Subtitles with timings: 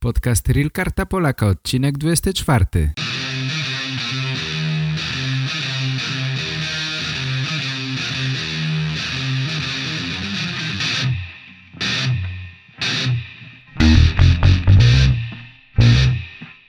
[0.00, 2.94] Podcast Real Karta Polaka, odcinek 24.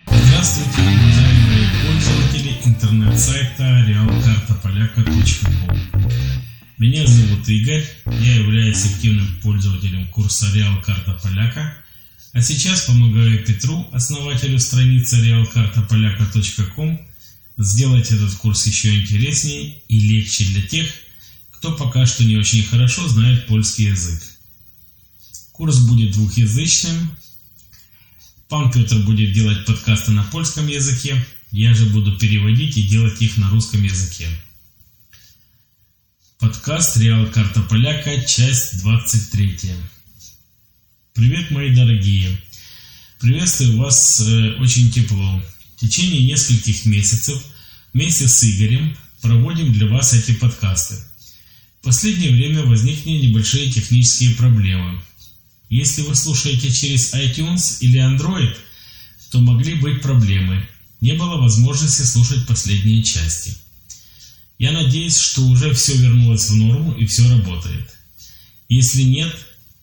[0.07, 5.77] Здравствуйте, уважаемые пользователи интернет-сайта realkartapolaka.com
[6.79, 11.75] Меня зовут Игорь, я являюсь активным пользователем курса Real Карта Поляка,
[12.31, 16.99] а сейчас помогаю Петру, основателю страницы realkartapolaka.com,
[17.57, 20.87] сделать этот курс еще интереснее и легче для тех,
[21.51, 24.21] кто пока что не очень хорошо знает польский язык.
[25.51, 27.11] Курс будет двухязычным,
[28.47, 33.37] Пан Петр будет делать подкасты на польском языке, я же буду переводить и делать их
[33.37, 34.27] на русском языке.
[36.39, 39.73] Подкаст Реал Карта Поляка, часть 23.
[41.15, 42.29] Привет, мои дорогие!
[43.19, 45.41] Приветствую вас э, очень тепло.
[45.75, 47.43] В течение нескольких месяцев
[47.93, 50.95] вместе с Игорем проводим для вас эти подкасты.
[51.81, 55.01] В последнее время возникли небольшие технические проблемы.
[55.69, 58.55] Если вы слушаете через iTunes или Android,
[59.31, 60.65] то могли быть проблемы.
[61.01, 63.57] Не было возможности слушать последние части.
[64.59, 67.89] Я надеюсь, что уже все вернулось в норму и все работает.
[68.69, 69.35] Если нет,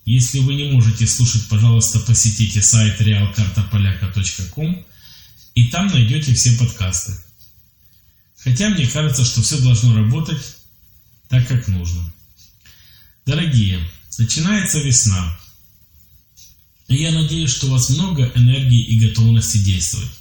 [0.07, 4.87] если вы не можете слушать, пожалуйста, посетите сайт realkartapolaka.com
[5.57, 7.12] и там найдете все подкасты.
[8.39, 10.41] Хотя мне кажется, что все должно работать
[11.29, 12.12] так, как нужно.
[13.27, 13.81] Дорогие,
[14.17, 15.37] начинается весна.
[16.87, 20.12] И я надеюсь, что у вас много энергии и готовности действовать.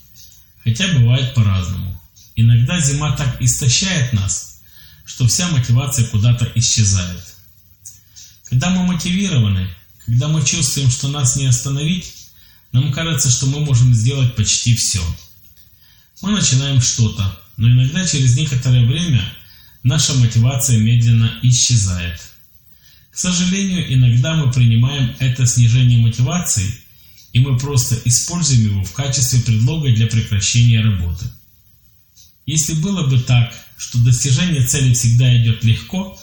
[0.64, 2.02] Хотя бывает по-разному.
[2.36, 4.62] Иногда зима так истощает нас,
[5.06, 7.35] что вся мотивация куда-то исчезает.
[8.56, 9.68] Когда мы мотивированы,
[10.06, 12.14] когда мы чувствуем, что нас не остановить,
[12.72, 15.02] нам кажется, что мы можем сделать почти все.
[16.22, 19.22] Мы начинаем что-то, но иногда через некоторое время
[19.84, 22.22] наша мотивация медленно исчезает–
[23.12, 26.70] к сожалению, иногда мы принимаем это снижение мотивации,
[27.32, 31.24] и мы просто используем его в качестве предлога для прекращения работы.
[32.46, 36.20] Если было бы так, что достижение цели всегда идет легко,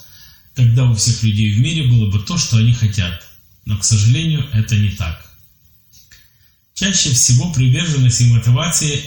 [0.55, 3.27] тогда у всех людей в мире было бы то, что они хотят.
[3.65, 5.25] Но, к сожалению, это не так.
[6.75, 9.01] Чаще всего приверженность и мотивация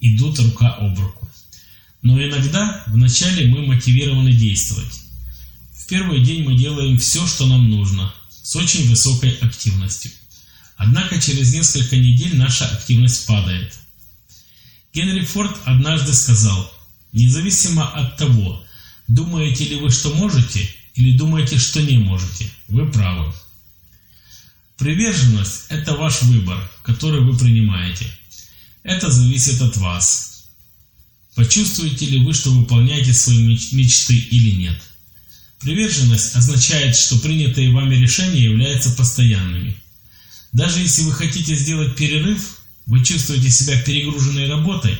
[0.00, 1.30] идут рука об руку.
[2.02, 5.00] Но иногда вначале мы мотивированы действовать
[5.90, 10.12] первый день мы делаем все, что нам нужно, с очень высокой активностью.
[10.76, 13.74] Однако через несколько недель наша активность падает.
[14.94, 16.72] Генри Форд однажды сказал,
[17.12, 18.64] независимо от того,
[19.14, 23.32] думаете ли вы, что можете, или думаете, что не можете, вы правы.
[24.78, 28.06] Приверженность– это ваш выбор, который вы принимаете.
[28.82, 30.44] Это зависит от вас.
[31.34, 34.80] Почувствуете ли вы, что выполняете свои мечты или нет.
[35.58, 39.76] Приверженность означает, что принятые вами решения являются постоянными.
[40.52, 44.96] Даже если вы хотите сделать перерыв, вы чувствуете себя перегруженной работой,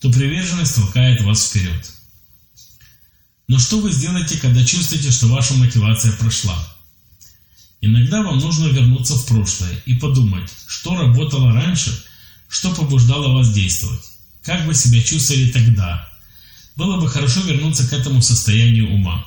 [0.00, 1.95] то приверженность толкает вас вперед.
[3.48, 6.56] Но что вы сделаете, когда чувствуете, что ваша мотивация прошла?
[7.80, 12.04] Иногда вам нужно вернуться в прошлое и подумать, что работало раньше,
[12.48, 14.02] что побуждало вас действовать,
[14.42, 16.08] как вы себя чувствовали тогда.
[16.74, 19.24] Было бы хорошо вернуться к этому состоянию ума.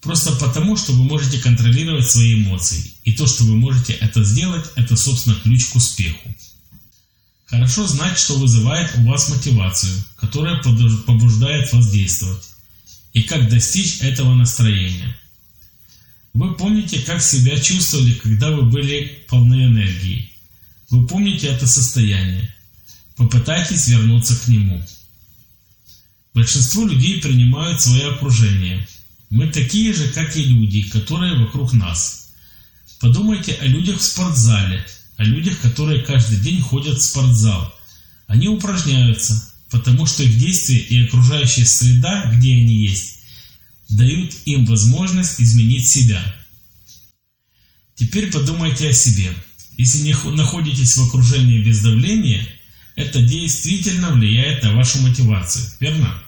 [0.00, 2.92] Просто потому, что вы можете контролировать свои эмоции.
[3.04, 6.34] И то, что вы можете это сделать, это, собственно, ключ к успеху.
[7.46, 12.44] Хорошо знать, что вызывает у вас мотивацию, которая побуждает вас действовать.
[13.12, 15.16] И как достичь этого настроения.
[16.34, 20.32] Вы помните, как себя чувствовали, когда вы были полны энергии.
[20.90, 22.54] Вы помните это состояние.
[23.16, 24.82] Попытайтесь вернуться к нему.
[26.34, 28.86] Большинство людей принимают свое окружение–
[29.30, 32.30] мы такие же, как и люди, которые вокруг нас.
[32.98, 34.84] Подумайте о людях в спортзале,
[35.16, 37.74] о людях, которые каждый день ходят в спортзал.
[38.26, 43.18] Они упражняются, потому что их действия и окружающая среда, где они есть,
[43.88, 46.22] дают им возможность изменить себя.
[47.94, 49.32] Теперь подумайте о себе.
[49.76, 52.46] Если не находитесь в окружении без давления,
[52.96, 56.22] это действительно влияет на вашу мотивацию, верно?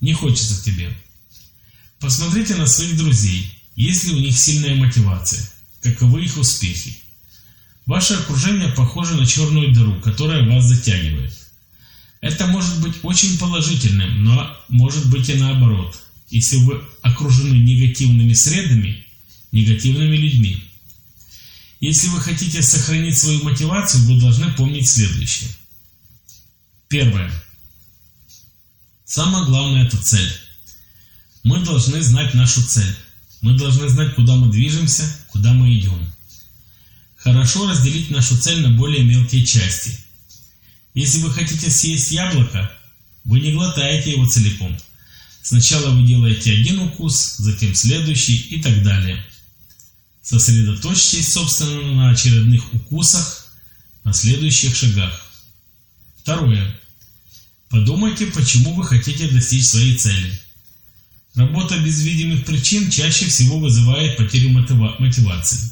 [0.00, 0.90] Не хочется тебе.
[1.98, 5.48] Посмотрите на своих друзей, есть ли у них сильная мотивация,
[5.82, 6.96] каковы их успехи.
[7.86, 11.32] Ваше окружение похоже на черную дыру, которая вас затягивает.
[12.20, 15.98] Это может быть очень положительным, но может быть и наоборот,
[16.30, 19.04] если вы окружены негативными средами,
[19.52, 20.64] негативными людьми.
[21.80, 25.48] Если вы хотите сохранить свою мотивацию, вы должны помнить следующее.
[26.88, 27.30] Первое.
[29.04, 30.30] Самое главное– это цель.
[31.44, 32.94] Мы должны знать нашу цель.
[33.42, 36.12] Мы должны знать, куда мы движемся, куда мы идем.
[37.16, 39.98] Хорошо разделить нашу цель на более мелкие части.
[40.94, 42.70] Если вы хотите съесть яблоко,
[43.24, 44.76] вы не глотаете его целиком.
[45.42, 49.24] Сначала вы делаете один укус, затем следующий и так далее.
[50.22, 53.46] Сосредоточьтесь, собственно, на очередных укусах,
[54.04, 55.26] на следующих шагах.
[56.20, 56.78] Второе.
[57.70, 60.38] Подумайте, почему вы хотите достичь своей цели.
[61.34, 65.70] Работа без видимых причин чаще всего вызывает потерю мотивации.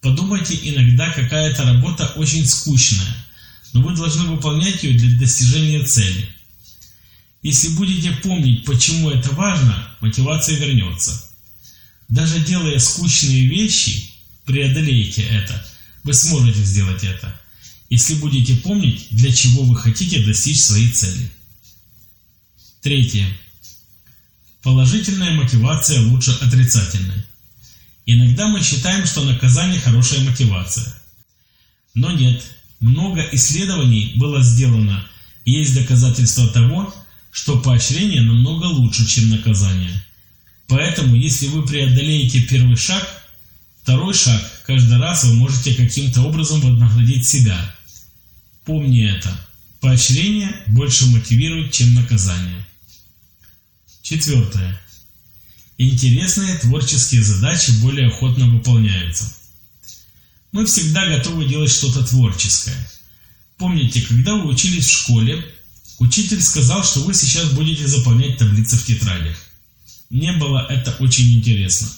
[0.00, 3.21] Подумайте, иногда какая-то работа очень скучная,
[3.72, 6.28] но вы должны выполнять ее для достижения цели.
[7.42, 11.30] Если будете помнить, почему это важно, мотивация вернется.
[12.08, 14.10] Даже делая скучные вещи,
[14.44, 15.66] преодолеете это.
[16.04, 17.38] Вы сможете сделать это
[17.92, 21.30] если будете помнить, для чего вы хотите достичь своей цели.
[22.80, 23.26] Третье.
[24.62, 27.22] Положительная мотивация лучше отрицательной.
[28.06, 30.90] Иногда мы считаем, что наказание хорошая мотивация.
[31.92, 32.42] Но нет,
[32.82, 35.02] много исследований было сделано,
[35.46, 36.94] и есть доказательства того,
[37.30, 40.04] что поощрение намного лучше, чем наказание.
[40.68, 43.02] Поэтому, если вы преодолеете первый шаг,
[43.82, 47.74] второй шаг, каждый раз вы можете каким-то образом вознаградить себя–
[48.64, 49.36] Помни это.
[49.80, 52.64] Поощрение больше мотивирует, чем наказание.
[54.02, 54.80] Четвертое.
[55.78, 59.34] Интересные творческие задачи более охотно выполняются.
[60.52, 62.76] Мы всегда готовы делать что-то творческое.
[63.56, 65.42] Помните, когда вы учились в школе,
[65.98, 69.36] учитель сказал, что вы сейчас будете заполнять таблицы в тетрадях.
[70.10, 71.88] Не было это очень интересно.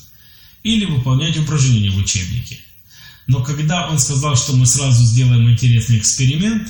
[0.63, 2.59] Или выполнять упражнения в учебнике.
[3.27, 6.69] Но когда он сказал, что мы сразу сделаем интересный эксперимент,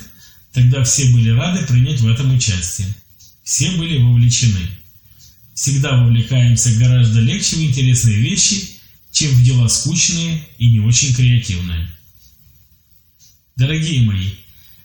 [0.52, 2.88] тогда все были рады принять в этом участие.
[3.42, 4.70] Все были вовлечены.
[5.52, 8.73] Всегда вовлекаемся гораздо легче в интересные вещи,
[9.14, 11.88] чем в дела скучные и не очень креативные.
[13.54, 14.30] Дорогие мои,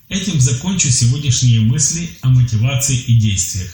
[0.08, 3.74] этим закончу сегодняшние мысли о мотивации и действиях.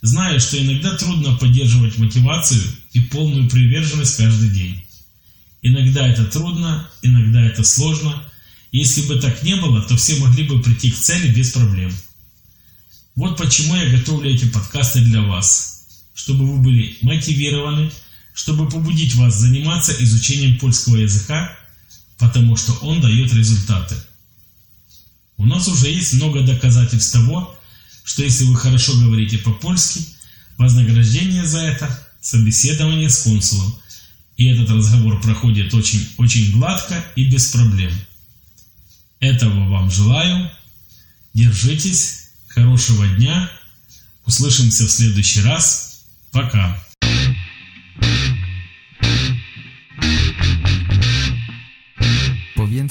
[0.00, 2.62] Знаю, что иногда трудно поддерживать мотивацию
[2.94, 4.82] и полную приверженность каждый день.
[5.60, 8.24] Иногда это трудно, иногда это сложно.
[8.72, 11.92] Если бы так не было, то все могли бы прийти к цели без проблем.
[13.16, 17.90] Вот почему я готовлю эти подкасты для вас, чтобы вы были мотивированы,
[18.34, 21.56] чтобы побудить вас заниматься изучением польского языка,
[22.18, 23.94] потому что он дает результаты.
[25.38, 27.58] У нас уже есть много доказательств того,
[28.04, 30.06] что если вы хорошо говорите по-польски,
[30.58, 33.74] вознаграждение за это– собеседование с консулом–
[34.36, 37.92] и этот разговор проходит очень, очень гладко и без проблем.
[39.20, 40.50] Этого вам желаю.
[41.34, 42.30] Держитесь.
[42.48, 43.50] Хорошего дня.
[44.26, 46.02] Услышимся в следующий раз.
[46.32, 46.82] Пока.